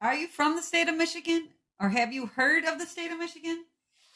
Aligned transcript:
Are 0.00 0.14
you 0.14 0.28
from 0.28 0.54
the 0.54 0.62
state 0.62 0.88
of 0.88 0.96
Michigan? 0.96 1.48
Or 1.80 1.88
have 1.88 2.12
you 2.12 2.26
heard 2.26 2.64
of 2.64 2.78
the 2.78 2.86
state 2.86 3.10
of 3.10 3.18
Michigan? 3.18 3.64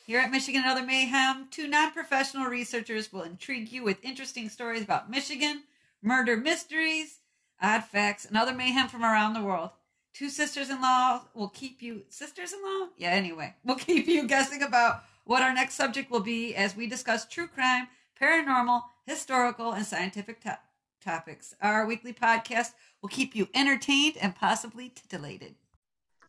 Here 0.06 0.20
at 0.20 0.30
Michigan 0.30 0.62
and 0.62 0.70
Other 0.70 0.86
Mayhem, 0.86 1.48
two 1.50 1.66
non 1.66 1.90
professional 1.90 2.46
researchers 2.46 3.12
will 3.12 3.22
intrigue 3.22 3.72
you 3.72 3.82
with 3.82 4.04
interesting 4.04 4.48
stories 4.48 4.82
about 4.82 5.10
Michigan, 5.10 5.64
murder 6.00 6.36
mysteries, 6.36 7.18
odd 7.60 7.84
facts, 7.84 8.24
and 8.24 8.36
other 8.36 8.54
mayhem 8.54 8.86
from 8.88 9.02
around 9.02 9.34
the 9.34 9.42
world. 9.42 9.70
Two 10.12 10.28
sisters 10.28 10.70
in 10.70 10.80
law 10.80 11.22
will 11.34 11.48
keep 11.48 11.82
you, 11.82 12.02
sisters 12.08 12.52
in 12.52 12.62
law? 12.62 12.88
Yeah, 12.96 13.10
anyway, 13.10 13.54
will 13.64 13.74
keep 13.76 14.06
you 14.06 14.28
guessing 14.28 14.62
about 14.62 15.02
what 15.24 15.42
our 15.42 15.52
next 15.52 15.74
subject 15.74 16.12
will 16.12 16.20
be 16.20 16.54
as 16.54 16.76
we 16.76 16.86
discuss 16.86 17.26
true 17.26 17.48
crime, 17.48 17.88
paranormal, 18.20 18.82
historical, 19.04 19.72
and 19.72 19.84
scientific 19.84 20.42
to- 20.42 20.58
topics. 21.00 21.54
Our 21.60 21.86
weekly 21.86 22.12
podcast 22.12 22.72
will 23.00 23.08
keep 23.08 23.34
you 23.34 23.48
entertained 23.52 24.16
and 24.20 24.36
possibly 24.36 24.88
titillated. 24.88 25.56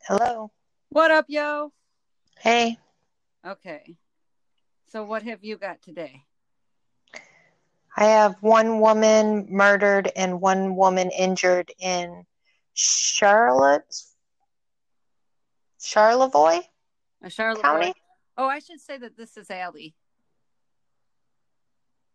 Hello. 0.06 0.52
What 0.90 1.12
up, 1.12 1.26
yo? 1.30 1.72
Hey. 2.38 2.78
Okay. 3.48 3.96
So, 4.88 5.06
what 5.06 5.24
have 5.24 5.46
you 5.46 5.56
got 5.58 5.82
today? 5.82 6.26
I 7.96 8.04
have 8.04 8.36
one 8.42 8.82
woman 8.82 9.48
murdered 9.50 10.12
and 10.14 10.42
one 10.42 10.76
woman 10.76 11.10
injured 11.12 11.72
in 11.80 12.26
Charlotte, 12.74 13.96
Charlevoix 15.82 16.60
A 17.22 17.30
Charlotte 17.30 17.62
County. 17.62 17.94
Oh, 18.36 18.48
I 18.48 18.60
should 18.60 18.82
say 18.82 18.98
that 18.98 19.16
this 19.16 19.38
is 19.38 19.50
Allie. 19.50 19.96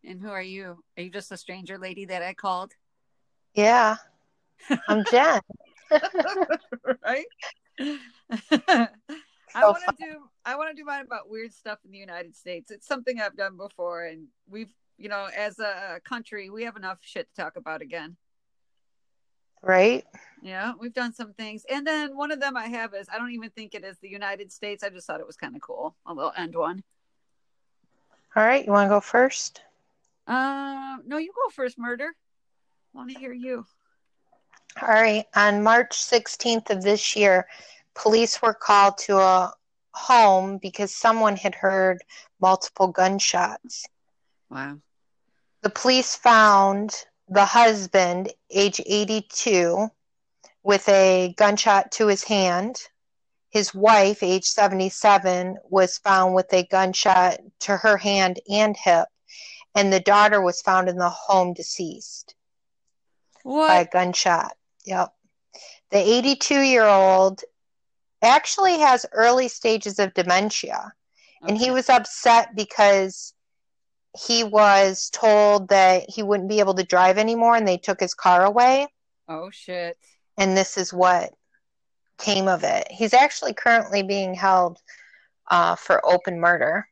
And 0.05 0.21
who 0.21 0.29
are 0.29 0.43
you? 0.43 0.83
Are 0.99 1.03
you 1.03 1.11
just 1.11 1.33
a 1.33 1.39
stranger 1.39 1.79
lady 1.79 2.05
that 2.05 2.23
I 2.23 2.35
called? 2.35 2.75
Yeah, 3.55 3.97
I'm 4.89 5.05
Jen. 5.11 5.41
right? 7.03 7.25
I 9.55 9.65
want 9.65 9.83
to 9.89 9.95
do 9.99 10.29
I 10.45 10.57
want 10.57 10.71
to 10.71 10.81
do 10.81 10.85
mine 10.85 11.05
about 11.05 11.29
weird 11.31 11.53
stuff 11.53 11.79
in 11.85 11.91
the 11.91 11.99
United 11.99 12.37
States. 12.37 12.71
It's 12.71 12.87
something 12.87 13.21
I've 13.21 13.37
done 13.37 13.57
before 13.57 14.05
and 14.05 14.27
we've, 14.49 14.73
you 14.97 15.09
know, 15.09 15.29
as 15.37 15.59
a 15.59 16.01
country, 16.05 16.51
we 16.51 16.65
have 16.65 16.77
enough 16.77 16.99
shit 17.01 17.29
to 17.35 17.43
talk 17.43 17.57
about 17.57 17.83
again. 17.83 18.17
right? 19.63 20.05
Yeah, 20.43 20.73
we've 20.79 20.95
done 20.95 21.13
some 21.13 21.33
things. 21.35 21.65
And 21.71 21.87
then 21.87 22.17
one 22.17 22.31
of 22.31 22.41
them 22.41 22.57
I 22.57 22.67
have 22.67 22.95
is 22.95 23.09
I 23.13 23.19
don't 23.19 23.33
even 23.33 23.51
think 23.51 23.75
it 23.75 23.85
is 23.85 23.99
the 23.99 24.09
United 24.09 24.53
States. 24.53 24.85
I 24.85 24.91
just 24.91 25.07
thought 25.07 25.21
it 25.21 25.27
was 25.27 25.37
kind 25.37 25.57
of 25.57 25.63
cool. 25.63 25.97
A 26.07 26.15
little 26.15 26.33
end 26.37 26.55
one. 26.55 26.83
All 28.37 28.45
right, 28.45 28.65
you 28.65 28.73
want 28.73 28.87
to 28.87 28.95
go 28.95 29.01
first? 29.01 29.63
Uh, 30.27 30.99
no, 31.07 31.17
you 31.17 31.33
go 31.35 31.51
first, 31.51 31.79
murder. 31.79 32.11
Want 32.93 33.11
to 33.11 33.19
hear 33.19 33.33
you? 33.33 33.67
All 34.81 34.89
right. 34.89 35.25
On 35.35 35.63
March 35.63 35.91
16th 35.91 36.71
of 36.71 36.83
this 36.83 37.17
year, 37.17 37.47
police 37.95 38.41
were 38.41 38.55
called 38.55 38.99
to 38.99 39.19
a 39.19 39.53
home 39.93 40.59
because 40.59 40.95
someone 40.95 41.37
had 41.37 41.55
heard 41.55 41.99
multiple 42.41 42.89
gunshots. 42.89 43.87
Wow. 44.51 44.79
The 45.63 45.71
police 45.71 46.15
found 46.15 47.05
the 47.29 47.45
husband, 47.45 48.33
age 48.51 48.81
82, 48.85 49.89
with 50.63 50.89
a 50.89 51.35
gunshot 51.37 51.91
to 51.93 52.07
his 52.07 52.25
hand. 52.25 52.77
His 53.51 53.75
wife, 53.75 54.23
age 54.23 54.45
77, 54.45 55.57
was 55.65 55.99
found 55.99 56.35
with 56.35 56.53
a 56.53 56.67
gunshot 56.67 57.41
to 57.61 57.77
her 57.79 57.97
hand 57.97 58.39
and 58.49 58.77
hip. 58.77 59.09
And 59.75 59.93
the 59.93 60.01
daughter 60.01 60.41
was 60.41 60.63
found 60.63 60.89
in 60.89 60.97
the 60.97 61.11
home 61.11 61.53
deceased 61.55 62.35
by 63.69 63.81
a 63.81 63.87
gunshot. 63.87 64.58
Yep. 64.89 65.13
The 65.91 65.99
82 65.99 66.61
year 66.61 66.87
old 66.87 67.43
actually 68.23 68.79
has 68.79 69.05
early 69.13 69.49
stages 69.49 69.99
of 69.99 70.15
dementia. 70.15 70.93
And 71.47 71.57
he 71.57 71.71
was 71.71 71.89
upset 71.89 72.57
because 72.57 73.33
he 74.27 74.43
was 74.43 75.09
told 75.11 75.69
that 75.69 76.09
he 76.09 76.23
wouldn't 76.23 76.49
be 76.49 76.59
able 76.59 76.75
to 76.75 76.83
drive 76.83 77.17
anymore 77.17 77.55
and 77.55 77.69
they 77.69 77.77
took 77.77 78.01
his 78.01 78.15
car 78.15 78.45
away. 78.45 78.89
Oh 79.29 79.51
shit. 79.51 79.97
And 80.37 80.57
this 80.57 80.77
is 80.79 80.93
what 80.93 81.33
came 82.19 82.49
of 82.49 82.65
it. 82.65 82.91
He's 82.91 83.15
actually 83.15 83.53
currently 83.53 84.03
being 84.03 84.35
held 84.35 84.79
uh, 85.51 85.77
for 85.77 86.05
open 86.05 86.41
murder. 86.41 86.89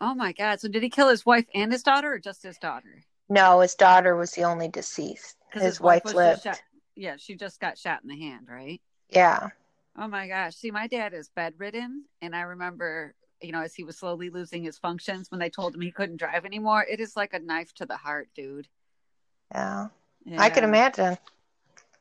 Oh 0.00 0.14
my 0.14 0.32
god. 0.32 0.60
So 0.60 0.68
did 0.68 0.82
he 0.82 0.90
kill 0.90 1.08
his 1.08 1.26
wife 1.26 1.46
and 1.54 1.70
his 1.70 1.82
daughter, 1.82 2.14
or 2.14 2.18
just 2.18 2.42
his 2.42 2.56
daughter? 2.58 3.04
No, 3.28 3.60
his 3.60 3.74
daughter 3.74 4.16
was 4.16 4.32
the 4.32 4.44
only 4.44 4.68
deceased. 4.68 5.36
His, 5.52 5.80
wife 5.80 6.04
was 6.04 6.14
lived. 6.14 6.42
shot. 6.42 6.60
Yeah, 7.00 7.16
she 7.16 7.34
just 7.34 7.60
got 7.60 7.78
shot 7.78 8.00
in 8.02 8.10
the 8.10 8.18
hand, 8.18 8.46
right? 8.46 8.78
Yeah. 9.08 9.48
Oh 9.98 10.06
my 10.06 10.28
gosh. 10.28 10.54
See, 10.54 10.70
my 10.70 10.86
dad 10.86 11.14
is 11.14 11.30
bedridden, 11.34 12.04
and 12.20 12.36
I 12.36 12.42
remember, 12.42 13.14
you 13.40 13.52
know, 13.52 13.62
as 13.62 13.74
he 13.74 13.84
was 13.84 13.96
slowly 13.96 14.28
losing 14.28 14.62
his 14.62 14.76
functions, 14.76 15.30
when 15.30 15.40
they 15.40 15.48
told 15.48 15.74
him 15.74 15.80
he 15.80 15.92
couldn't 15.92 16.18
drive 16.18 16.44
anymore, 16.44 16.84
it 16.84 17.00
is 17.00 17.16
like 17.16 17.32
a 17.32 17.38
knife 17.38 17.72
to 17.76 17.86
the 17.86 17.96
heart, 17.96 18.28
dude. 18.36 18.68
Yeah. 19.50 19.88
I 20.36 20.50
can 20.50 20.62
imagine. 20.62 21.16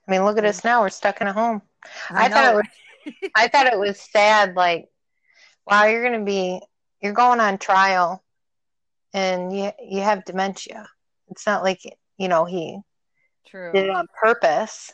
I 0.05 0.11
mean, 0.11 0.25
look 0.25 0.37
at 0.37 0.43
us 0.43 0.65
now. 0.65 0.81
We're 0.81 0.89
stuck 0.89 1.21
in 1.21 1.27
a 1.27 1.33
home. 1.33 1.61
I, 2.09 2.25
I 2.25 2.29
thought 2.29 2.53
it 2.53 2.57
right? 2.57 3.31
I 3.35 3.47
thought 3.47 3.67
it 3.67 3.79
was 3.79 4.01
sad. 4.01 4.57
Like, 4.57 4.89
wow, 5.65 5.85
you're 5.85 6.03
going 6.03 6.19
to 6.19 6.25
be, 6.25 6.61
you're 7.01 7.13
going 7.13 7.39
on 7.39 7.57
trial 7.57 8.21
and 9.13 9.55
you, 9.55 9.71
you 9.81 10.01
have 10.01 10.25
dementia. 10.25 10.89
It's 11.29 11.45
not 11.45 11.63
like, 11.63 11.79
you 12.17 12.27
know, 12.27 12.43
he 12.43 12.81
True. 13.45 13.71
did 13.73 13.85
it 13.85 13.89
on 13.89 14.07
purpose. 14.19 14.91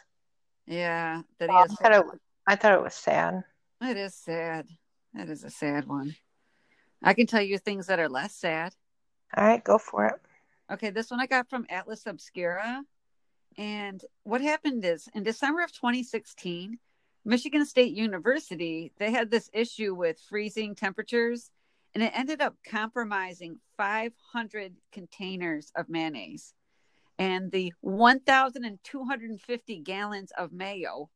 Yeah, 0.66 1.22
that 1.40 1.50
I 1.50 1.60
he 1.60 1.66
is. 1.66 1.74
thought 1.78 1.92
it, 1.94 2.06
I 2.48 2.56
thought 2.56 2.74
it 2.74 2.82
was 2.82 2.94
sad. 2.94 3.44
It 3.82 3.98
is 3.98 4.16
sad. 4.16 4.68
That 5.14 5.30
is 5.30 5.44
a 5.44 5.50
sad 5.50 5.88
one. 5.88 6.16
I 7.04 7.14
can 7.14 7.28
tell 7.28 7.42
you 7.42 7.58
things 7.58 7.88
that 7.88 8.00
are 8.00 8.10
less 8.10 8.36
sad. 8.36 8.74
All 9.36 9.46
right, 9.46 9.64
go 9.64 9.78
for 9.78 10.06
it. 10.06 10.22
Okay, 10.72 10.90
this 10.90 11.12
one 11.12 11.20
I 11.20 11.28
got 11.28 11.50
from 11.50 11.66
Atlas 11.70 12.06
Obscura. 12.08 12.84
And 13.58 14.04
what 14.24 14.42
happened 14.42 14.84
is 14.84 15.08
in 15.14 15.24
December 15.24 15.62
of 15.62 15.72
2016, 15.72 16.78
Michigan 17.24 17.66
State 17.66 17.94
University, 17.94 18.92
they 18.98 19.12
had 19.12 19.30
this 19.32 19.50
issue 19.54 19.94
with 19.94 20.20
freezing 20.20 20.76
temperatures 20.76 21.52
and 21.94 22.04
it 22.04 22.12
ended 22.14 22.42
up 22.42 22.56
compromising 22.70 23.58
500 23.78 24.74
containers 24.92 25.72
of 25.76 25.88
mayonnaise 25.88 26.54
and 27.18 27.52
the 27.52 27.74
1,250 27.81 29.80
gallons 29.80 30.31
of 30.38 30.52
mayo 30.52 31.09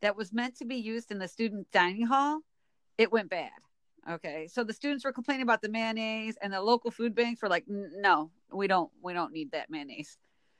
that 0.00 0.16
was 0.16 0.32
meant 0.32 0.56
to 0.56 0.64
be 0.64 0.76
used 0.76 1.10
in 1.10 1.18
the 1.18 1.28
student 1.28 1.70
dining 1.72 2.06
hall, 2.06 2.40
it 2.98 3.12
went 3.12 3.30
bad. 3.30 3.50
Okay, 4.08 4.46
so 4.46 4.62
the 4.62 4.72
students 4.72 5.04
were 5.04 5.12
complaining 5.12 5.42
about 5.42 5.62
the 5.62 5.68
mayonnaise, 5.68 6.36
and 6.40 6.52
the 6.52 6.60
local 6.60 6.92
food 6.92 7.14
banks 7.14 7.42
were 7.42 7.48
like, 7.48 7.64
"No, 7.66 8.30
we 8.52 8.68
don't, 8.68 8.90
we 9.02 9.12
don't 9.12 9.32
need 9.32 9.50
that 9.50 9.68
mayonnaise." 9.68 10.16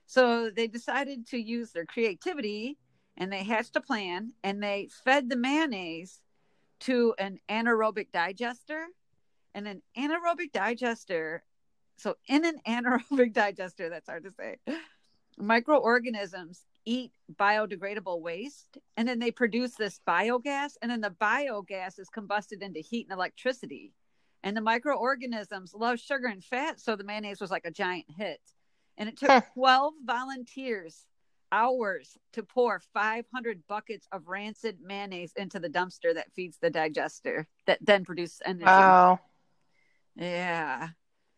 So 0.06 0.50
they 0.50 0.66
decided 0.66 1.26
to 1.28 1.38
use 1.38 1.70
their 1.70 1.86
creativity, 1.86 2.76
and 3.16 3.32
they 3.32 3.44
hatched 3.44 3.76
a 3.76 3.80
plan, 3.80 4.32
and 4.42 4.62
they 4.62 4.88
fed 5.04 5.28
the 5.28 5.36
mayonnaise 5.36 6.20
to 6.80 7.14
an 7.18 7.38
anaerobic 7.48 8.10
digester, 8.12 8.86
and 9.54 9.68
an 9.68 9.82
anaerobic 9.96 10.52
digester. 10.52 11.44
So 11.96 12.16
in 12.28 12.44
an 12.44 12.58
anaerobic 12.66 13.32
digester, 13.34 13.88
that's 13.88 14.08
hard 14.08 14.24
to 14.24 14.32
say. 14.32 14.56
Microorganisms 15.38 16.64
eat 16.86 17.12
biodegradable 17.34 18.20
waste 18.20 18.78
and 18.96 19.06
then 19.08 19.18
they 19.18 19.30
produce 19.30 19.74
this 19.74 20.00
biogas 20.08 20.72
and 20.80 20.90
then 20.90 21.00
the 21.00 21.10
biogas 21.10 21.98
is 21.98 22.08
combusted 22.08 22.62
into 22.62 22.80
heat 22.80 23.06
and 23.10 23.16
electricity 23.16 23.92
and 24.42 24.56
the 24.56 24.60
microorganisms 24.60 25.74
love 25.74 25.98
sugar 25.98 26.28
and 26.28 26.44
fat 26.44 26.80
so 26.80 26.94
the 26.96 27.04
mayonnaise 27.04 27.40
was 27.40 27.50
like 27.50 27.66
a 27.66 27.70
giant 27.70 28.06
hit 28.16 28.40
and 28.96 29.08
it 29.08 29.16
took 29.18 29.28
Huh. 29.30 29.40
12 29.54 29.94
volunteers 30.04 31.06
hours 31.52 32.16
to 32.32 32.42
pour 32.42 32.80
500 32.94 33.62
buckets 33.68 34.06
of 34.12 34.28
rancid 34.28 34.78
mayonnaise 34.80 35.32
into 35.36 35.58
the 35.58 35.68
dumpster 35.68 36.14
that 36.14 36.32
feeds 36.32 36.58
the 36.58 36.70
digester 36.70 37.46
that 37.66 37.78
then 37.82 38.04
produces 38.04 38.40
energy 38.44 38.66
Wow. 38.66 39.20
yeah 40.14 40.88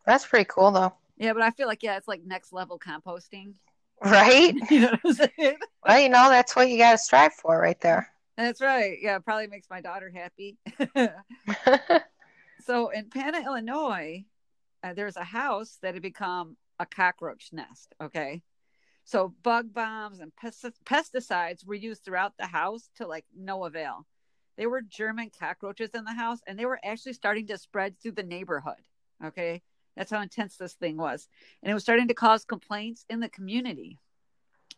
That's 0.05 0.25
pretty 0.25 0.45
cool, 0.45 0.71
though. 0.71 0.93
yeah 1.17 1.33
but 1.33 1.41
i 1.41 1.51
feel 1.51 1.67
like 1.67 1.83
yeah 1.83 1.97
it's 1.97 2.07
like 2.07 2.21
next 2.25 2.51
level 2.53 2.79
composting 2.79 3.53
Right? 4.01 4.53
you 4.71 4.79
know 4.81 4.91
what 4.91 4.99
i'm 5.05 5.13
saying 5.13 5.57
Well, 5.85 5.99
you 5.99 6.09
know, 6.09 6.29
that's 6.29 6.55
what 6.55 6.69
you 6.69 6.77
got 6.77 6.91
to 6.91 6.97
strive 6.97 7.33
for 7.33 7.59
right 7.59 7.79
there. 7.81 8.09
That's 8.37 8.61
right. 8.61 8.97
Yeah, 9.01 9.17
it 9.17 9.25
probably 9.25 9.47
makes 9.47 9.69
my 9.69 9.81
daughter 9.81 10.09
happy. 10.13 10.57
so 12.65 12.89
in 12.89 13.09
Pana, 13.09 13.41
Illinois, 13.43 14.23
uh, 14.83 14.93
there's 14.93 15.17
a 15.17 15.23
house 15.23 15.77
that 15.81 15.93
had 15.95 16.03
become 16.03 16.55
a 16.79 16.85
cockroach 16.85 17.49
nest. 17.51 17.93
Okay. 18.01 18.41
So 19.05 19.33
bug 19.43 19.73
bombs 19.73 20.19
and 20.19 20.31
pesti- 20.41 20.71
pesticides 20.85 21.65
were 21.65 21.73
used 21.75 22.03
throughout 22.05 22.33
the 22.37 22.45
house 22.47 22.89
to 22.97 23.07
like 23.07 23.25
no 23.35 23.65
avail. 23.65 24.05
There 24.57 24.69
were 24.69 24.81
German 24.81 25.31
cockroaches 25.37 25.89
in 25.93 26.03
the 26.03 26.13
house 26.13 26.39
and 26.47 26.57
they 26.59 26.65
were 26.65 26.79
actually 26.83 27.13
starting 27.13 27.47
to 27.47 27.57
spread 27.57 27.99
through 27.99 28.13
the 28.13 28.23
neighborhood. 28.23 28.83
Okay. 29.25 29.61
That's 29.99 30.11
how 30.11 30.21
intense 30.21 30.55
this 30.55 30.75
thing 30.75 30.95
was. 30.95 31.27
And 31.61 31.69
it 31.69 31.73
was 31.73 31.83
starting 31.83 32.07
to 32.07 32.13
cause 32.13 32.45
complaints 32.45 33.05
in 33.09 33.19
the 33.19 33.27
community. 33.27 33.99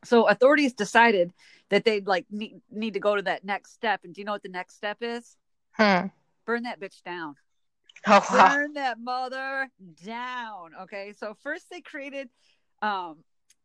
So 0.04 0.28
authorities 0.28 0.74
decided 0.74 1.32
that 1.70 1.86
they'd 1.86 2.08
like 2.08 2.26
need, 2.32 2.60
need 2.72 2.96
to 2.96 3.00
go 3.00 3.16
to 3.16 3.22
that 3.22 3.46
next 3.46 3.74
step. 3.74 4.02
And 4.04 4.16
do 4.16 4.22
you 4.22 4.26
know 4.26 4.32
what 4.32 4.42
the 4.42 4.50
next 4.50 4.78
step 4.78 4.98
is? 5.02 5.38
Hmm. 5.74 6.08
Burn 6.48 6.64
that 6.64 6.80
bitch 6.80 7.04
down. 7.04 7.36
Oh, 8.08 8.26
wow. 8.34 8.56
Burn 8.56 8.74
that 8.74 8.98
mother 9.00 9.70
down. 10.04 10.72
Okay. 10.82 11.14
So 11.16 11.38
first 11.44 11.70
they 11.70 11.82
created 11.82 12.30
um 12.82 13.18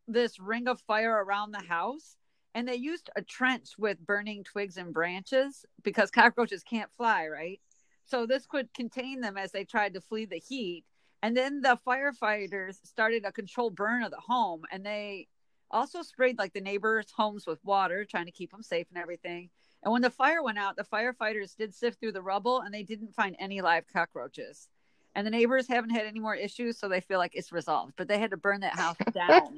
this 0.06 0.38
ring 0.38 0.69
of 0.69 0.79
fire 0.82 1.25
around 1.25 1.53
the 1.53 1.64
house 1.67 2.19
and 2.55 2.69
they 2.69 2.76
used 2.76 3.08
a 3.17 3.23
trench 3.23 3.79
with 3.79 3.99
burning 4.06 4.44
twigs 4.44 4.76
and 4.76 4.93
branches 4.93 5.64
because 5.82 6.11
cockroaches 6.11 6.62
can't 6.62 6.93
fly, 6.93 7.29
right? 7.29 7.62
So 8.05 8.26
this 8.26 8.44
could 8.44 8.75
contain 8.75 9.23
them 9.23 9.38
as 9.38 9.53
they 9.53 9.64
tried 9.64 9.94
to 9.94 10.03
flee 10.03 10.26
the 10.26 10.37
heat. 10.37 10.85
And 11.22 11.36
then 11.36 11.60
the 11.60 11.78
firefighters 11.86 12.76
started 12.86 13.24
a 13.24 13.32
controlled 13.32 13.74
burn 13.74 14.02
of 14.02 14.10
the 14.10 14.20
home 14.20 14.62
and 14.70 14.84
they 14.84 15.28
also 15.70 16.02
sprayed 16.02 16.38
like 16.38 16.52
the 16.52 16.60
neighbors' 16.60 17.10
homes 17.16 17.46
with 17.46 17.64
water, 17.64 18.04
trying 18.04 18.26
to 18.26 18.32
keep 18.32 18.52
them 18.52 18.62
safe 18.62 18.86
and 18.90 18.98
everything. 18.98 19.50
And 19.82 19.92
when 19.92 20.02
the 20.02 20.10
fire 20.10 20.42
went 20.42 20.58
out, 20.58 20.76
the 20.76 20.84
firefighters 20.84 21.56
did 21.56 21.74
sift 21.74 22.00
through 22.00 22.12
the 22.12 22.22
rubble 22.22 22.60
and 22.60 22.72
they 22.72 22.82
didn't 22.82 23.14
find 23.14 23.36
any 23.38 23.60
live 23.60 23.84
cockroaches. 23.92 24.68
And 25.14 25.26
the 25.26 25.30
neighbors 25.30 25.66
haven't 25.66 25.90
had 25.90 26.06
any 26.06 26.20
more 26.20 26.34
issues, 26.34 26.78
so 26.78 26.88
they 26.88 27.00
feel 27.00 27.19
like 27.19 27.34
it's 27.34 27.50
resolved. 27.50 27.94
But 27.96 28.06
they 28.06 28.19
had 28.19 28.32
to 28.32 28.36
burn 28.36 28.60
that 28.60 28.74
house 28.74 28.96
down. 29.14 29.56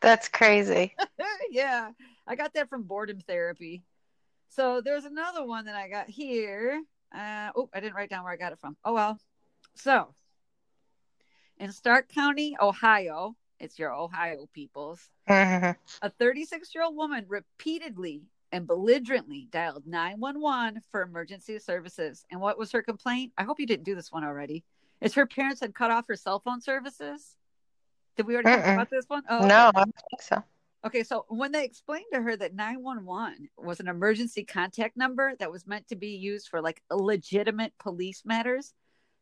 That's 0.00 0.28
crazy. 0.28 0.94
yeah, 1.50 1.90
I 2.26 2.34
got 2.36 2.52
that 2.54 2.68
from 2.68 2.82
boredom 2.82 3.20
therapy. 3.20 3.82
So 4.50 4.80
there's 4.80 5.04
another 5.04 5.44
one 5.44 5.64
that 5.66 5.76
I 5.76 5.88
got 5.88 6.10
here. 6.10 6.82
Uh, 7.14 7.50
oh, 7.56 7.70
I 7.72 7.80
didn't 7.80 7.94
write 7.94 8.10
down 8.10 8.24
where 8.24 8.32
I 8.32 8.36
got 8.36 8.52
it 8.52 8.58
from. 8.58 8.76
Oh 8.84 8.92
well. 8.92 9.18
So 9.76 10.14
in 11.60 11.70
Stark 11.72 12.08
County, 12.08 12.56
Ohio, 12.60 13.36
it's 13.60 13.78
your 13.78 13.92
Ohio 13.92 14.48
peoples. 14.54 15.10
Mhm. 15.28 15.76
A 16.02 16.10
36 16.10 16.74
year 16.74 16.82
old 16.82 16.96
woman 16.96 17.26
repeatedly 17.28 18.22
and 18.50 18.66
belligerently 18.66 19.46
dialed 19.50 19.86
911 19.86 20.80
for 20.90 21.02
emergency 21.02 21.58
services. 21.58 22.24
And 22.30 22.40
what 22.40 22.58
was 22.58 22.72
her 22.72 22.82
complaint? 22.82 23.32
I 23.36 23.44
hope 23.44 23.60
you 23.60 23.66
didn't 23.66 23.84
do 23.84 23.94
this 23.94 24.10
one 24.10 24.24
already. 24.24 24.64
Is 25.02 25.14
her 25.14 25.26
parents 25.26 25.60
had 25.60 25.74
cut 25.74 25.90
off 25.90 26.08
her 26.08 26.16
cell 26.16 26.40
phone 26.40 26.60
services? 26.60 27.36
Did 28.16 28.26
we 28.26 28.34
already 28.34 28.48
talk 28.48 28.64
Mm-mm. 28.64 28.74
about 28.74 28.90
this 28.90 29.04
one? 29.08 29.22
Oh, 29.28 29.46
No, 29.46 29.68
okay. 29.68 29.78
I 29.78 29.84
don't 29.84 29.94
think 30.10 30.22
so. 30.22 30.42
Okay, 30.86 31.04
so 31.04 31.26
when 31.28 31.52
they 31.52 31.64
explained 31.64 32.06
to 32.14 32.22
her 32.22 32.36
that 32.36 32.54
911 32.54 33.50
was 33.58 33.80
an 33.80 33.88
emergency 33.88 34.44
contact 34.44 34.96
number 34.96 35.36
that 35.36 35.52
was 35.52 35.66
meant 35.66 35.86
to 35.88 35.96
be 35.96 36.16
used 36.16 36.48
for 36.48 36.62
like 36.62 36.82
legitimate 36.90 37.74
police 37.78 38.22
matters, 38.24 38.72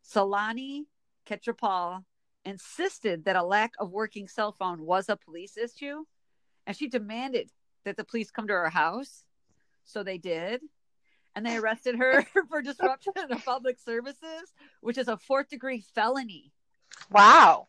Solani 0.09 0.85
Ketchapal 1.25 2.05
insisted 2.49 3.25
that 3.25 3.35
a 3.35 3.43
lack 3.43 3.73
of 3.79 3.91
working 3.91 4.27
cell 4.27 4.51
phone 4.51 4.81
was 4.81 5.07
a 5.07 5.15
police 5.15 5.57
issue, 5.57 6.03
and 6.67 6.75
she 6.75 6.87
demanded 6.87 7.49
that 7.85 7.95
the 7.95 8.03
police 8.03 8.31
come 8.31 8.47
to 8.47 8.53
her 8.53 8.69
house. 8.69 9.23
So 9.85 10.03
they 10.03 10.17
did, 10.17 10.61
and 11.35 11.45
they 11.45 11.57
arrested 11.57 11.95
her 11.95 12.25
for 12.49 12.61
disruption 12.61 13.13
of 13.17 13.45
public 13.45 13.79
services, 13.79 14.53
which 14.81 14.97
is 14.97 15.07
a 15.07 15.17
fourth 15.17 15.49
degree 15.49 15.83
felony. 15.95 16.51
Wow. 17.09 17.67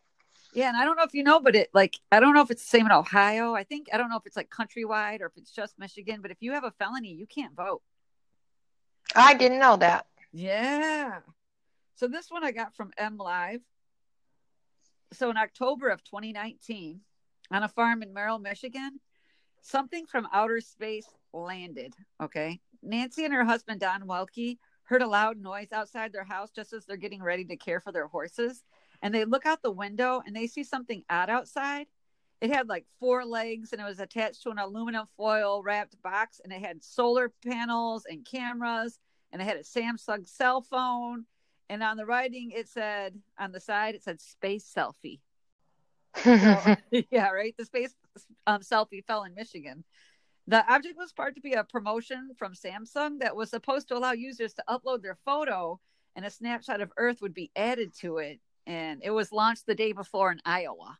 Yeah, 0.52 0.68
and 0.68 0.76
I 0.76 0.84
don't 0.84 0.96
know 0.96 1.04
if 1.04 1.14
you 1.14 1.22
know, 1.22 1.38
but 1.38 1.54
it 1.54 1.70
like 1.72 1.96
I 2.10 2.18
don't 2.18 2.34
know 2.34 2.42
if 2.42 2.50
it's 2.50 2.64
the 2.64 2.68
same 2.68 2.86
in 2.86 2.92
Ohio. 2.92 3.54
I 3.54 3.62
think 3.62 3.86
I 3.92 3.98
don't 3.98 4.10
know 4.10 4.16
if 4.16 4.26
it's 4.26 4.36
like 4.36 4.50
countrywide 4.50 5.20
or 5.20 5.26
if 5.26 5.36
it's 5.36 5.52
just 5.52 5.78
Michigan, 5.78 6.20
but 6.22 6.32
if 6.32 6.38
you 6.40 6.52
have 6.52 6.64
a 6.64 6.72
felony, 6.72 7.12
you 7.12 7.26
can't 7.26 7.54
vote. 7.54 7.82
I 9.14 9.34
didn't 9.34 9.60
know 9.60 9.76
that. 9.76 10.06
Yeah. 10.32 11.20
So 11.94 12.08
this 12.08 12.30
one 12.30 12.42
I 12.42 12.50
got 12.50 12.74
from 12.74 12.92
M 12.98 13.16
Live. 13.16 13.60
So 15.12 15.30
in 15.30 15.36
October 15.36 15.88
of 15.88 16.04
2019, 16.04 17.00
on 17.50 17.62
a 17.62 17.68
farm 17.68 18.02
in 18.02 18.12
Merrill, 18.12 18.38
Michigan, 18.38 19.00
something 19.60 20.06
from 20.06 20.28
outer 20.32 20.60
space 20.60 21.08
landed. 21.32 21.94
Okay. 22.22 22.60
Nancy 22.82 23.24
and 23.24 23.34
her 23.34 23.44
husband 23.44 23.80
Don 23.80 24.06
Welke 24.06 24.58
heard 24.84 25.02
a 25.02 25.06
loud 25.06 25.38
noise 25.38 25.72
outside 25.72 26.12
their 26.12 26.24
house 26.24 26.50
just 26.50 26.72
as 26.72 26.84
they're 26.84 26.96
getting 26.96 27.22
ready 27.22 27.44
to 27.44 27.56
care 27.56 27.80
for 27.80 27.92
their 27.92 28.06
horses. 28.06 28.64
And 29.02 29.14
they 29.14 29.24
look 29.24 29.46
out 29.46 29.62
the 29.62 29.70
window 29.70 30.22
and 30.26 30.34
they 30.34 30.46
see 30.46 30.64
something 30.64 31.04
odd 31.08 31.30
outside. 31.30 31.86
It 32.40 32.50
had 32.50 32.68
like 32.68 32.86
four 32.98 33.24
legs 33.24 33.72
and 33.72 33.80
it 33.80 33.84
was 33.84 34.00
attached 34.00 34.42
to 34.42 34.50
an 34.50 34.58
aluminum 34.58 35.06
foil 35.16 35.62
wrapped 35.62 36.00
box 36.02 36.40
and 36.42 36.52
it 36.52 36.60
had 36.60 36.82
solar 36.82 37.30
panels 37.44 38.04
and 38.08 38.24
cameras 38.24 38.98
and 39.32 39.42
it 39.42 39.44
had 39.44 39.58
a 39.58 39.62
Samsung 39.62 40.26
cell 40.26 40.62
phone. 40.62 41.26
And 41.70 41.84
on 41.84 41.96
the 41.96 42.04
writing, 42.04 42.50
it 42.50 42.68
said 42.68 43.14
on 43.38 43.52
the 43.52 43.60
side, 43.60 43.94
it 43.94 44.02
said 44.02 44.20
space 44.20 44.70
selfie. 44.76 45.20
So- 46.16 46.74
yeah, 47.12 47.30
right. 47.30 47.54
The 47.56 47.64
space 47.64 47.94
um, 48.48 48.60
selfie 48.60 49.04
fell 49.06 49.22
in 49.22 49.34
Michigan. 49.36 49.84
The 50.48 50.66
object 50.68 50.96
was 50.98 51.12
part 51.12 51.36
to 51.36 51.40
be 51.40 51.52
a 51.52 51.62
promotion 51.62 52.30
from 52.36 52.54
Samsung 52.54 53.20
that 53.20 53.36
was 53.36 53.50
supposed 53.50 53.86
to 53.88 53.96
allow 53.96 54.10
users 54.10 54.52
to 54.54 54.64
upload 54.68 55.00
their 55.00 55.16
photo 55.24 55.78
and 56.16 56.24
a 56.26 56.30
snapshot 56.30 56.80
of 56.80 56.90
Earth 56.96 57.22
would 57.22 57.34
be 57.34 57.52
added 57.54 57.92
to 58.00 58.18
it. 58.18 58.40
And 58.66 59.00
it 59.04 59.10
was 59.12 59.30
launched 59.30 59.66
the 59.66 59.76
day 59.76 59.92
before 59.92 60.32
in 60.32 60.40
Iowa. 60.44 60.98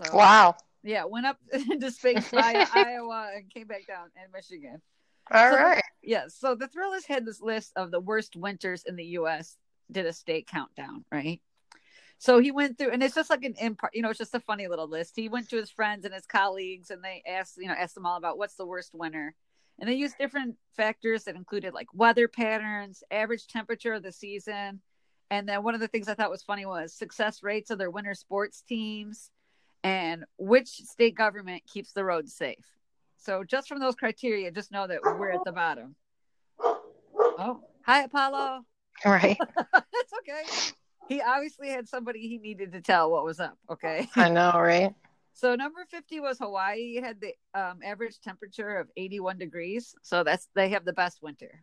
So, 0.00 0.16
wow. 0.16 0.54
yeah, 0.84 1.06
went 1.06 1.26
up 1.26 1.38
into 1.52 1.90
space 1.90 2.28
via 2.28 2.66
Iowa 2.72 3.30
and 3.34 3.50
came 3.52 3.66
back 3.66 3.88
down 3.88 4.10
in 4.14 4.30
Michigan. 4.32 4.80
All 5.32 5.50
So- 5.50 5.56
right. 5.56 5.82
Yes. 6.08 6.34
So 6.34 6.54
the 6.54 6.66
Thrillist 6.68 7.06
had 7.06 7.26
this 7.26 7.42
list 7.42 7.72
of 7.76 7.90
the 7.90 8.00
worst 8.00 8.34
winters 8.34 8.82
in 8.84 8.96
the 8.96 9.04
U.S. 9.04 9.58
Did 9.92 10.06
a 10.06 10.12
state 10.14 10.46
countdown, 10.46 11.04
right? 11.12 11.42
So 12.16 12.38
he 12.38 12.50
went 12.50 12.78
through, 12.78 12.92
and 12.92 13.02
it's 13.02 13.14
just 13.14 13.28
like 13.28 13.44
an 13.44 13.56
impart. 13.60 13.94
You 13.94 14.00
know, 14.00 14.08
it's 14.08 14.18
just 14.18 14.34
a 14.34 14.40
funny 14.40 14.68
little 14.68 14.88
list. 14.88 15.12
He 15.16 15.28
went 15.28 15.50
to 15.50 15.58
his 15.58 15.70
friends 15.70 16.06
and 16.06 16.14
his 16.14 16.24
colleagues, 16.24 16.90
and 16.90 17.04
they 17.04 17.22
asked, 17.26 17.58
you 17.58 17.68
know, 17.68 17.74
asked 17.74 17.94
them 17.94 18.06
all 18.06 18.16
about 18.16 18.38
what's 18.38 18.54
the 18.54 18.64
worst 18.64 18.94
winter, 18.94 19.34
and 19.78 19.86
they 19.86 19.96
used 19.96 20.16
different 20.16 20.56
factors 20.74 21.24
that 21.24 21.36
included 21.36 21.74
like 21.74 21.88
weather 21.92 22.26
patterns, 22.26 23.02
average 23.10 23.46
temperature 23.46 23.92
of 23.92 24.02
the 24.02 24.10
season, 24.10 24.80
and 25.30 25.46
then 25.46 25.62
one 25.62 25.74
of 25.74 25.80
the 25.80 25.88
things 25.88 26.08
I 26.08 26.14
thought 26.14 26.30
was 26.30 26.42
funny 26.42 26.64
was 26.64 26.94
success 26.94 27.42
rates 27.42 27.70
of 27.70 27.76
their 27.76 27.90
winter 27.90 28.14
sports 28.14 28.62
teams, 28.66 29.30
and 29.84 30.24
which 30.38 30.68
state 30.68 31.16
government 31.16 31.64
keeps 31.66 31.92
the 31.92 32.02
roads 32.02 32.32
safe. 32.32 32.77
So 33.18 33.44
just 33.44 33.68
from 33.68 33.80
those 33.80 33.94
criteria, 33.94 34.50
just 34.50 34.72
know 34.72 34.86
that 34.86 35.00
we're 35.02 35.30
at 35.30 35.44
the 35.44 35.52
bottom. 35.52 35.94
Oh, 36.60 37.60
hi, 37.84 38.04
Apollo. 38.04 38.62
Right. 39.04 39.38
That's 39.56 40.12
okay. 40.20 40.42
He 41.08 41.20
obviously 41.20 41.68
had 41.68 41.88
somebody 41.88 42.20
he 42.20 42.38
needed 42.38 42.72
to 42.72 42.80
tell 42.80 43.10
what 43.10 43.24
was 43.24 43.40
up. 43.40 43.58
Okay. 43.70 44.08
I 44.16 44.28
know, 44.28 44.52
right? 44.54 44.94
So 45.34 45.54
number 45.54 45.84
50 45.88 46.18
was 46.18 46.40
Hawaii. 46.40 46.96
It 46.96 47.04
had 47.04 47.20
the 47.20 47.32
um, 47.54 47.78
average 47.84 48.18
temperature 48.18 48.76
of 48.78 48.88
81 48.96 49.38
degrees. 49.38 49.94
So 50.02 50.24
that's 50.24 50.48
they 50.56 50.70
have 50.70 50.84
the 50.84 50.92
best 50.92 51.22
winter. 51.22 51.62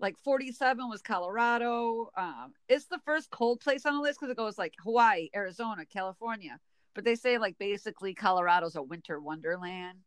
Like 0.00 0.18
47 0.18 0.88
was 0.88 1.00
Colorado. 1.00 2.10
Um, 2.16 2.52
it's 2.68 2.86
the 2.86 2.98
first 3.04 3.30
cold 3.30 3.60
place 3.60 3.86
on 3.86 3.94
the 3.94 4.00
list 4.00 4.18
because 4.18 4.32
it 4.32 4.36
goes 4.36 4.58
like 4.58 4.74
Hawaii, 4.82 5.28
Arizona, 5.36 5.84
California. 5.86 6.58
But 6.94 7.04
they 7.04 7.14
say 7.14 7.38
like 7.38 7.56
basically 7.58 8.12
Colorado's 8.12 8.74
a 8.74 8.82
winter 8.82 9.20
wonderland. 9.20 9.98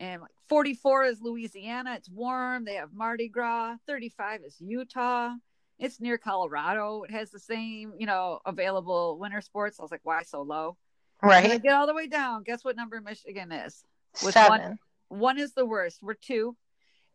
And 0.00 0.22
like 0.22 0.30
44 0.48 1.04
is 1.04 1.20
Louisiana. 1.20 1.94
It's 1.96 2.08
warm. 2.08 2.64
They 2.64 2.74
have 2.74 2.92
Mardi 2.92 3.28
Gras. 3.28 3.76
35 3.86 4.42
is 4.44 4.56
Utah. 4.60 5.32
It's 5.78 6.00
near 6.00 6.18
Colorado. 6.18 7.02
It 7.02 7.10
has 7.10 7.30
the 7.30 7.38
same, 7.38 7.92
you 7.98 8.06
know, 8.06 8.40
available 8.46 9.18
winter 9.18 9.40
sports. 9.40 9.78
I 9.78 9.82
was 9.82 9.90
like, 9.90 10.00
why 10.04 10.22
so 10.22 10.42
low? 10.42 10.76
And 11.22 11.32
I 11.32 11.40
Right. 11.40 11.62
get 11.62 11.72
all 11.72 11.86
the 11.86 11.94
way 11.94 12.06
down. 12.06 12.42
Guess 12.44 12.64
what 12.64 12.76
number 12.76 13.00
Michigan 13.00 13.50
is? 13.52 13.84
With 14.24 14.34
Seven. 14.34 14.78
One 15.08 15.38
is 15.38 15.52
the 15.54 15.66
worst. 15.66 16.02
We're 16.02 16.14
two. 16.14 16.56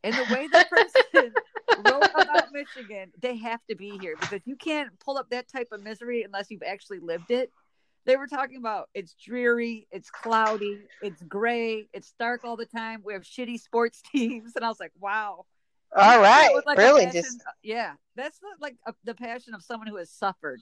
And 0.04 0.13
the 0.13 0.34
way 0.34 0.48
the 0.48 0.66
person 0.70 1.34
wrote 1.86 2.10
about 2.16 2.52
Michigan, 2.52 3.12
they 3.22 3.38
have 3.38 3.62
to 3.70 3.75
be 3.75 3.98
here 4.00 4.16
because 4.20 4.42
you 4.46 4.58
can't 4.58 4.98
pull 5.00 5.18
up 5.18 5.30
that 5.30 5.48
type 5.48 5.70
of 5.72 5.82
misery 5.82 6.24
unless 6.24 6.52
you've 6.52 6.63
actually 6.63 7.00
lived 7.00 7.32
it. 7.32 7.52
They 8.05 8.17
were 8.17 8.27
talking 8.27 8.57
about 8.57 8.89
it's 8.93 9.13
dreary, 9.13 9.88
it's 9.91 10.10
cloudy, 10.10 10.79
it's 11.01 11.22
gray, 11.24 11.88
it's 11.93 12.13
dark 12.19 12.43
all 12.43 12.57
the 12.57 12.65
time. 12.65 13.01
We 13.03 13.13
have 13.13 13.24
shitty 13.24 13.60
sports 13.62 14.01
teams, 14.12 14.53
and 14.55 14.65
I 14.65 14.69
was 14.69 14.79
like, 14.79 14.91
wow. 15.00 15.45
All 15.95 16.19
right. 16.19 16.50
Like, 16.65 16.77
really 16.79 17.05
passion- 17.05 17.22
just 17.22 17.43
yeah. 17.62 17.93
That's 18.15 18.39
the, 18.39 18.48
like 18.60 18.75
a, 18.86 18.93
the 19.03 19.13
passion 19.13 19.53
of 19.53 19.62
someone 19.63 19.88
who 19.88 19.98
has 19.98 20.10
suffered. 20.10 20.62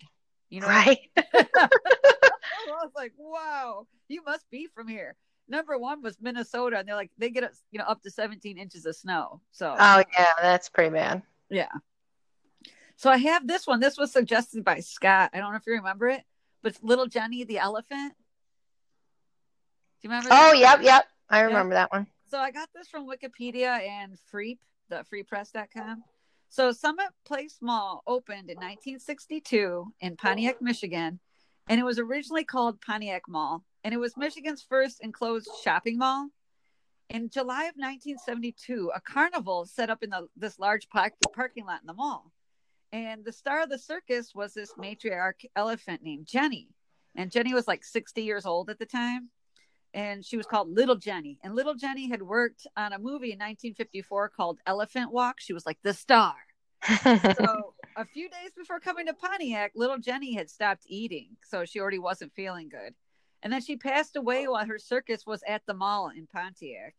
You 0.49 0.59
know, 0.59 0.67
right. 0.67 0.99
I 1.33 1.69
was 2.67 2.91
like, 2.95 3.13
wow, 3.17 3.87
you 4.09 4.21
must 4.25 4.49
be 4.51 4.67
from 4.75 4.87
here. 4.87 5.15
Number 5.47 5.77
one 5.77 6.01
was 6.01 6.17
Minnesota, 6.21 6.77
and 6.79 6.87
they're 6.87 6.95
like, 6.95 7.11
they 7.17 7.29
get 7.29 7.49
you 7.71 7.79
know 7.79 7.85
up 7.85 8.03
to 8.03 8.11
17 8.11 8.57
inches 8.57 8.85
of 8.85 8.95
snow. 8.95 9.41
So 9.51 9.73
Oh 9.77 10.03
yeah, 10.17 10.31
that's 10.41 10.69
pretty 10.69 10.91
bad. 10.91 11.23
yeah. 11.49 11.69
So 12.97 13.09
I 13.09 13.17
have 13.17 13.47
this 13.47 13.65
one. 13.65 13.79
This 13.79 13.97
was 13.97 14.11
suggested 14.11 14.63
by 14.63 14.79
Scott. 14.81 15.31
I 15.33 15.39
don't 15.39 15.51
know 15.51 15.57
if 15.57 15.65
you 15.65 15.73
remember 15.73 16.07
it, 16.09 16.23
but 16.61 16.75
Little 16.81 17.07
Jenny 17.07 17.43
the 17.43 17.59
elephant. 17.59 18.13
Do 20.01 20.07
you 20.07 20.09
remember? 20.09 20.29
Oh 20.31 20.51
that? 20.51 20.59
yep, 20.59 20.83
yep. 20.83 21.07
I 21.29 21.41
remember 21.41 21.75
that 21.75 21.91
one. 21.91 22.07
So 22.29 22.37
I 22.37 22.51
got 22.51 22.69
this 22.73 22.87
from 22.87 23.07
Wikipedia 23.07 23.81
and 23.87 24.17
Freep, 24.33 24.59
the 24.89 25.05
freepress.com. 25.11 26.03
So 26.49 26.71
Summit 26.71 27.07
Place 27.25 27.57
Mall 27.61 28.03
opened 28.05 28.49
in 28.49 28.57
1962 28.57 29.93
in 30.01 30.17
Pontiac, 30.17 30.61
Michigan, 30.61 31.19
and 31.69 31.79
it 31.79 31.83
was 31.83 31.99
originally 31.99 32.43
called 32.43 32.81
Pontiac 32.81 33.23
Mall, 33.27 33.63
and 33.83 33.93
it 33.93 33.97
was 33.97 34.17
Michigan's 34.17 34.61
first 34.61 34.99
enclosed 35.01 35.49
shopping 35.63 35.97
mall. 35.97 36.29
In 37.09 37.29
July 37.29 37.63
of 37.63 37.75
1972, 37.75 38.91
a 38.93 39.01
carnival 39.01 39.65
set 39.65 39.89
up 39.89 40.03
in 40.03 40.09
the, 40.09 40.27
this 40.35 40.59
large 40.59 40.89
park, 40.89 41.13
parking 41.33 41.65
lot 41.65 41.81
in 41.81 41.87
the 41.87 41.93
mall. 41.93 42.31
And 42.91 43.23
the 43.23 43.31
star 43.31 43.63
of 43.63 43.69
the 43.69 43.77
circus 43.77 44.35
was 44.35 44.53
this 44.53 44.73
matriarch 44.73 45.45
elephant 45.55 46.01
named 46.03 46.25
Jenny. 46.25 46.69
And 47.15 47.31
Jenny 47.31 47.53
was 47.53 47.67
like 47.67 47.83
60 47.83 48.21
years 48.21 48.45
old 48.45 48.69
at 48.69 48.79
the 48.79 48.85
time. 48.85 49.29
And 49.93 50.23
she 50.25 50.37
was 50.37 50.45
called 50.45 50.69
Little 50.69 50.95
Jenny. 50.95 51.37
And 51.43 51.55
Little 51.55 51.75
Jenny 51.75 52.09
had 52.09 52.21
worked 52.21 52.65
on 52.77 52.93
a 52.93 52.99
movie 52.99 53.31
in 53.31 53.39
1954 53.39 54.29
called 54.29 54.59
Elephant 54.65 55.11
Walk. 55.11 55.39
She 55.39 55.53
was 55.53 55.65
like 55.65 55.79
the 55.83 55.93
star. 55.93 56.35
so 56.97 57.73
a 57.95 58.05
few 58.05 58.29
days 58.29 58.51
before 58.57 58.79
coming 58.79 59.05
to 59.07 59.13
Pontiac, 59.13 59.73
little 59.75 59.97
Jenny 59.97 60.33
had 60.33 60.49
stopped 60.49 60.83
eating, 60.87 61.35
so 61.43 61.65
she 61.65 61.79
already 61.79 61.99
wasn't 61.99 62.33
feeling 62.33 62.69
good. 62.69 62.93
And 63.43 63.51
then 63.51 63.61
she 63.61 63.75
passed 63.75 64.15
away 64.15 64.47
while 64.47 64.65
her 64.65 64.79
circus 64.79 65.25
was 65.25 65.43
at 65.47 65.65
the 65.65 65.73
mall 65.73 66.09
in 66.15 66.27
Pontiac. 66.27 66.95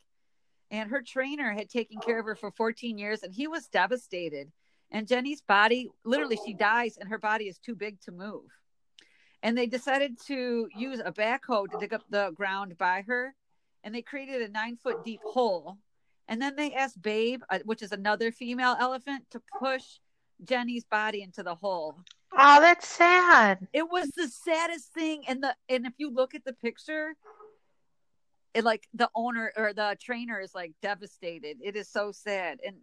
And 0.71 0.91
her 0.91 1.03
trainer 1.03 1.53
had 1.53 1.69
taken 1.69 2.01
care 2.01 2.19
of 2.19 2.27
her 2.27 2.35
for 2.35 2.51
14 2.51 2.99
years, 2.99 3.23
and 3.23 3.33
he 3.33 3.47
was 3.47 3.69
devastated. 3.69 4.51
And 4.93 5.09
Jenny's 5.09 5.41
body, 5.41 5.89
literally, 6.05 6.39
she 6.47 6.55
dies, 6.55 6.97
and 6.99 7.09
her 7.09 7.19
body 7.19 7.49
is 7.49 7.59
too 7.59 7.75
big 7.75 8.01
to 8.03 8.13
move. 8.13 8.45
And 9.43 9.59
they 9.59 9.67
decided 9.67 10.21
to 10.27 10.69
use 10.77 11.01
a 11.05 11.11
backhoe 11.11 11.69
to 11.71 11.79
dig 11.81 11.93
up 11.93 12.05
the 12.09 12.31
ground 12.37 12.79
by 12.79 13.03
her. 13.09 13.35
And 13.83 13.93
they 13.93 14.03
created 14.03 14.43
a 14.43 14.49
nine 14.49 14.77
foot 14.77 15.05
deep 15.05 15.21
hole 15.25 15.79
and 16.29 16.41
then 16.41 16.57
they 16.57 16.73
asked 16.73 17.03
Babe, 17.03 17.43
uh, 17.51 17.59
which 17.65 17.83
is 17.83 17.93
another 17.93 18.33
female 18.33 18.77
elephant, 18.81 19.25
to 19.31 19.43
push 19.59 19.85
Jenny's 20.45 20.85
body 20.85 21.23
into 21.23 21.43
the 21.43 21.55
hole. 21.55 21.97
Oh, 22.33 22.61
that's 22.61 22.89
sad. 22.89 23.69
It 23.73 23.91
was 23.91 24.11
the 24.17 24.29
saddest 24.29 24.93
thing. 24.95 25.25
And 25.29 25.43
the 25.43 25.55
and 25.69 25.87
if 25.87 25.93
you 25.99 26.11
look 26.11 26.35
at 26.35 26.45
the 26.45 26.55
picture, 26.55 27.15
it 28.55 28.65
like 28.65 28.89
the 28.95 29.11
owner 29.15 29.53
or 29.57 29.73
the 29.73 29.97
trainer 30.01 30.41
is 30.41 30.55
like 30.55 30.73
devastated. 30.81 31.59
It 31.63 31.77
is 31.77 31.89
so 31.89 32.13
sad. 32.13 32.61
And 32.65 32.77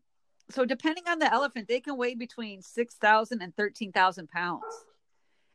so 0.51 0.65
depending 0.65 1.03
on 1.07 1.19
the 1.19 1.31
elephant, 1.31 1.67
they 1.67 1.79
can 1.79 1.97
weigh 1.97 2.15
between 2.15 2.61
6,000 2.61 3.41
and 3.41 3.55
13,000 3.55 4.29
pounds. 4.29 4.63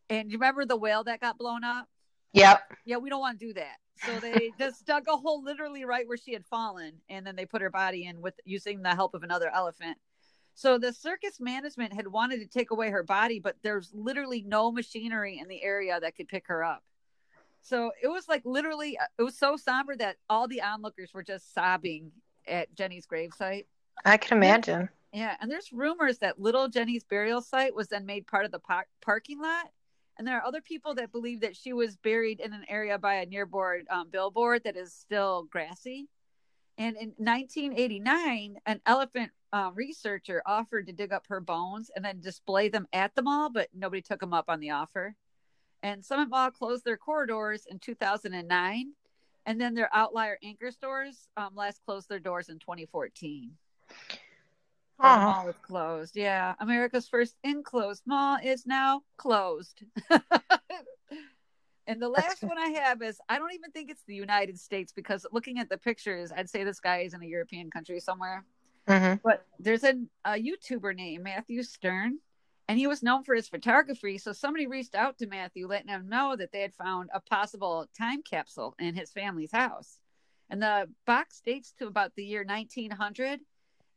And 0.08 0.30
you 0.30 0.38
remember 0.38 0.64
the 0.64 0.76
whale 0.76 1.04
that 1.04 1.20
got 1.20 1.38
blown 1.38 1.64
up? 1.64 1.88
Yep. 2.32 2.62
Yeah, 2.84 2.96
we 2.98 3.08
don't 3.08 3.20
want 3.20 3.40
to 3.40 3.46
do 3.46 3.54
that. 3.54 3.76
So 4.04 4.20
they 4.20 4.52
just 4.58 4.84
dug 4.84 5.04
a 5.08 5.16
hole 5.16 5.42
literally 5.42 5.84
right 5.84 6.06
where 6.06 6.16
she 6.16 6.32
had 6.32 6.44
fallen, 6.44 6.92
and 7.08 7.26
then 7.26 7.36
they 7.36 7.46
put 7.46 7.62
her 7.62 7.70
body 7.70 8.06
in 8.06 8.20
with 8.20 8.34
using 8.44 8.82
the 8.82 8.94
help 8.94 9.14
of 9.14 9.22
another 9.22 9.50
elephant. 9.52 9.98
So 10.54 10.78
the 10.78 10.92
circus 10.92 11.40
management 11.40 11.92
had 11.92 12.06
wanted 12.06 12.38
to 12.38 12.46
take 12.46 12.70
away 12.70 12.90
her 12.90 13.02
body, 13.02 13.40
but 13.40 13.56
there's 13.62 13.90
literally 13.92 14.42
no 14.42 14.70
machinery 14.70 15.38
in 15.38 15.48
the 15.48 15.62
area 15.62 15.98
that 15.98 16.16
could 16.16 16.28
pick 16.28 16.46
her 16.46 16.62
up. 16.62 16.84
So 17.60 17.92
it 18.00 18.08
was 18.08 18.28
like 18.28 18.42
literally, 18.44 18.96
uh, 18.98 19.06
it 19.18 19.22
was 19.22 19.36
so 19.36 19.56
somber 19.56 19.96
that 19.96 20.16
all 20.30 20.46
the 20.46 20.62
onlookers 20.62 21.12
were 21.12 21.24
just 21.24 21.52
sobbing 21.54 22.12
at 22.46 22.72
Jenny's 22.74 23.06
gravesite. 23.06 23.64
I 24.04 24.16
can 24.16 24.38
imagine. 24.38 24.88
Yeah, 25.12 25.36
and 25.40 25.50
there's 25.50 25.72
rumors 25.72 26.18
that 26.18 26.40
little 26.40 26.68
Jenny's 26.68 27.04
burial 27.04 27.40
site 27.40 27.74
was 27.74 27.88
then 27.88 28.06
made 28.06 28.26
part 28.26 28.44
of 28.44 28.50
the 28.50 28.58
par- 28.58 28.88
parking 29.00 29.40
lot 29.40 29.70
and 30.16 30.26
there 30.26 30.38
are 30.38 30.46
other 30.46 30.60
people 30.60 30.94
that 30.94 31.12
believe 31.12 31.40
that 31.40 31.56
she 31.56 31.72
was 31.72 31.96
buried 31.96 32.40
in 32.40 32.52
an 32.52 32.64
area 32.68 32.98
by 32.98 33.14
a 33.14 33.26
nearby 33.26 33.80
um, 33.90 34.10
billboard 34.10 34.62
that 34.64 34.76
is 34.76 34.92
still 34.92 35.48
grassy. 35.50 36.08
And 36.78 36.96
in 36.96 37.14
1989, 37.16 38.56
an 38.66 38.80
elephant 38.86 39.32
um, 39.52 39.74
researcher 39.74 40.42
offered 40.46 40.86
to 40.86 40.92
dig 40.92 41.12
up 41.12 41.26
her 41.28 41.40
bones 41.40 41.90
and 41.94 42.04
then 42.04 42.20
display 42.20 42.68
them 42.68 42.86
at 42.92 43.14
the 43.14 43.22
mall, 43.22 43.50
but 43.50 43.68
nobody 43.74 44.02
took 44.02 44.20
them 44.20 44.34
up 44.34 44.46
on 44.48 44.60
the 44.60 44.70
offer. 44.70 45.14
And 45.82 46.04
Summit 46.04 46.28
Mall 46.30 46.50
closed 46.50 46.84
their 46.84 46.96
corridors 46.96 47.66
in 47.68 47.78
2009, 47.78 48.92
and 49.46 49.60
then 49.60 49.74
their 49.74 49.90
outlier 49.92 50.38
anchor 50.42 50.70
stores 50.70 51.28
um, 51.36 51.50
last 51.54 51.80
closed 51.84 52.08
their 52.08 52.18
doors 52.18 52.48
in 52.48 52.58
2014. 52.58 53.52
The 55.03 55.09
Oh, 55.09 55.17
mall 55.21 55.49
is 55.49 55.57
closed. 55.62 56.17
Yeah. 56.17 56.55
America's 56.61 57.09
first 57.09 57.37
enclosed 57.43 58.03
mall 58.07 58.38
is 58.43 58.64
now 58.67 59.03
closed. 59.17 59.83
and 61.87 62.00
the 62.00 62.09
last 62.09 62.43
one 62.43 62.59
I 62.59 62.69
have 62.69 63.03
is 63.03 63.21
I 63.29 63.38
don't 63.38 63.53
even 63.55 63.71
think 63.73 63.91
it's 63.91 64.05
the 64.07 64.14
United 64.14 64.59
States 64.59 64.93
because 64.93 65.26
looking 65.33 65.59
at 65.59 65.69
the 65.69 65.76
pictures, 65.79 66.33
I'd 66.33 66.49
say 66.49 66.64
this 66.64 66.81
guy 66.81 66.99
is 67.00 67.12
in 67.12 67.23
a 67.23 67.26
European 67.26 67.71
country 67.71 68.00
somewhere. 68.00 68.45
hmm 68.88 69.14
But 69.23 69.47
there's 69.59 69.85
a, 69.85 69.95
a 70.25 70.33
YouTuber 70.33 70.95
named 70.97 71.25
Matthew 71.25 71.62
Stern, 71.62 72.19
and 72.69 72.79
he 72.79 72.87
was 72.87 73.03
known 73.03 73.25
for 73.25 73.35
his 73.35 73.49
photography. 73.49 74.19
So 74.19 74.33
somebody 74.33 74.67
reached 74.67 74.95
out 74.95 75.19
to 75.19 75.26
Matthew, 75.26 75.67
letting 75.67 75.88
him 75.88 76.09
know 76.09 76.37
that 76.37 76.53
they 76.53 76.61
had 76.61 76.75
found 76.75 77.11
a 77.12 77.21
possible 77.21 77.87
time 77.99 78.23
capsule 78.23 78.75
in 78.79 78.95
his 78.95 79.12
family's 79.12 79.53
house. 79.53 79.99
And 80.50 80.62
the 80.62 80.88
box 81.07 81.41
dates 81.45 81.73
to 81.79 81.87
about 81.87 82.14
the 82.17 82.25
year 82.25 82.45
1900 82.45 83.41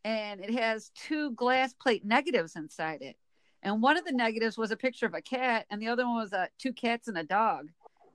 and 0.08 0.40
it 0.40 0.52
has 0.52 0.90
two 0.96 1.32
glass 1.32 1.74
plate 1.74 2.06
negatives 2.06 2.56
inside 2.56 3.02
it. 3.02 3.18
And 3.62 3.82
one 3.82 3.98
of 3.98 4.06
the 4.06 4.14
negatives 4.14 4.58
was 4.58 4.72
a 4.72 4.78
picture 4.78 5.06
of 5.06 5.14
a 5.14 5.22
cat, 5.22 5.66
and 5.70 5.82
the 5.82 5.90
other 5.90 6.06
one 6.06 6.16
was 6.16 6.32
uh, 6.32 6.46
two 6.58 6.72
cats 6.72 7.10
and 7.10 7.18
a 7.18 7.24
dog. 7.24 7.68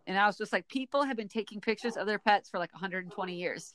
And 0.06 0.16
I 0.16 0.26
was 0.26 0.38
just 0.38 0.54
like, 0.54 0.66
people 0.68 1.04
have 1.04 1.18
been 1.18 1.28
taking 1.28 1.60
pictures 1.60 1.98
of 1.98 2.06
their 2.06 2.18
pets 2.18 2.48
for 2.48 2.58
like 2.58 2.72
120 2.72 3.34
years. 3.34 3.74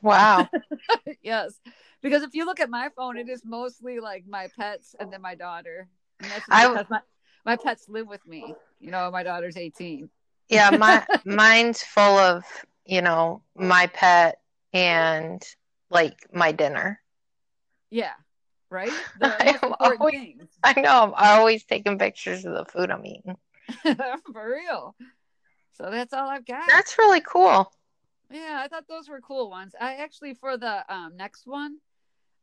Wow. 0.00 0.48
yes, 1.22 1.54
because 2.00 2.22
if 2.22 2.32
you 2.32 2.46
look 2.46 2.60
at 2.60 2.70
my 2.70 2.90
phone, 2.96 3.16
it 3.16 3.28
is 3.28 3.42
mostly 3.44 3.98
like 3.98 4.24
my 4.28 4.48
pets 4.56 4.94
and 5.00 5.12
then 5.12 5.20
my 5.20 5.34
daughter. 5.34 5.88
And 6.20 6.30
that's 6.30 6.44
I- 6.48 6.84
my, 6.88 7.00
my 7.44 7.56
pets 7.56 7.88
live 7.88 8.06
with 8.06 8.24
me. 8.24 8.54
You 8.78 8.92
know, 8.92 9.10
my 9.10 9.24
daughter's 9.24 9.56
18. 9.56 10.08
Yeah, 10.48 10.70
my 10.70 11.04
mine's 11.24 11.82
full 11.82 12.18
of, 12.18 12.44
you 12.86 13.02
know, 13.02 13.42
my 13.56 13.88
pet 13.88 14.38
and 14.72 15.44
like 15.90 16.26
my 16.32 16.52
dinner. 16.52 17.00
Yeah, 17.90 18.12
right. 18.70 18.92
I 19.22 19.28
most 19.52 19.64
am 19.64 19.70
important 19.72 20.00
always- 20.00 20.36
I 20.62 20.80
know. 20.80 21.12
I'm 21.16 21.38
always 21.40 21.64
taking 21.64 21.98
pictures 21.98 22.44
of 22.44 22.54
the 22.54 22.64
food 22.64 22.90
I'm 22.90 23.04
eating. 23.04 23.36
for 24.32 24.50
real. 24.50 24.94
So 25.74 25.90
that's 25.90 26.12
all 26.12 26.28
I've 26.28 26.46
got. 26.46 26.68
That's 26.68 26.98
really 26.98 27.20
cool. 27.20 27.72
Yeah, 28.30 28.60
I 28.62 28.68
thought 28.68 28.86
those 28.88 29.08
were 29.08 29.20
cool 29.20 29.50
ones. 29.50 29.74
I 29.80 29.94
actually 29.96 30.34
for 30.34 30.56
the 30.56 30.84
um, 30.92 31.16
next 31.16 31.46
one, 31.46 31.78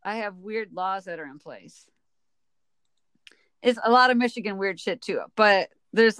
I 0.03 0.17
have 0.17 0.37
weird 0.37 0.73
laws 0.73 1.05
that 1.05 1.19
are 1.19 1.25
in 1.25 1.39
place. 1.39 1.85
It's 3.61 3.79
a 3.83 3.91
lot 3.91 4.11
of 4.11 4.17
Michigan 4.17 4.57
weird 4.57 4.79
shit 4.79 5.01
too, 5.01 5.21
but 5.35 5.69
there's 5.93 6.19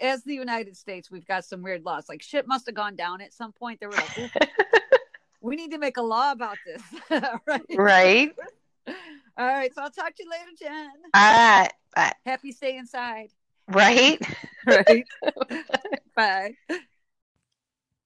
as 0.00 0.22
the 0.24 0.34
United 0.34 0.76
States, 0.76 1.10
we've 1.10 1.26
got 1.26 1.44
some 1.44 1.62
weird 1.62 1.84
laws. 1.84 2.08
Like 2.08 2.22
shit 2.22 2.46
must 2.46 2.66
have 2.66 2.74
gone 2.74 2.96
down 2.96 3.20
at 3.20 3.32
some 3.32 3.52
point. 3.52 3.80
There 3.80 3.88
were 3.88 3.96
like, 3.96 4.18
"Oof, 4.18 4.30
we 5.48 5.56
need 5.56 5.70
to 5.70 5.78
make 5.78 5.96
a 5.96 6.02
law 6.02 6.32
about 6.32 6.56
this, 6.66 6.82
right? 7.46 7.62
Right? 7.76 8.32
All 9.38 9.46
right. 9.46 9.74
So 9.74 9.82
I'll 9.82 9.90
talk 9.90 10.14
to 10.14 10.22
you 10.22 10.30
later, 10.30 10.50
Jen. 10.58 10.90
All 11.14 11.66
right. 11.96 12.14
Happy 12.26 12.52
stay 12.52 12.76
inside. 12.76 13.30
Right? 13.68 14.20
Right. 14.66 15.06
Bye. 16.14 16.54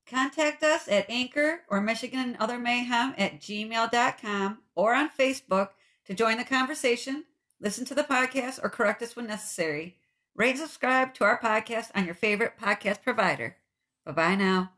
Contact 0.06 0.62
us 0.62 0.86
at 0.86 1.10
Anchor 1.10 1.62
or 1.68 1.80
Michigan 1.80 2.20
and 2.20 2.36
Other 2.36 2.56
Mayhem 2.56 3.14
at 3.18 3.40
gmail.com 3.40 4.58
or 4.76 4.94
on 4.94 5.10
Facebook 5.10 5.70
to 6.04 6.14
join 6.14 6.36
the 6.36 6.44
conversation, 6.44 7.24
listen 7.60 7.84
to 7.86 7.96
the 7.96 8.04
podcast, 8.04 8.60
or 8.62 8.68
correct 8.68 9.02
us 9.02 9.16
when 9.16 9.26
necessary. 9.26 9.96
Rate 10.36 10.50
and 10.50 10.60
subscribe 10.60 11.14
to 11.14 11.24
our 11.24 11.40
podcast 11.40 11.90
on 11.96 12.04
your 12.04 12.14
favorite 12.14 12.52
podcast 12.60 13.02
provider. 13.02 13.56
Bye 14.04 14.12
bye 14.12 14.34
now. 14.36 14.70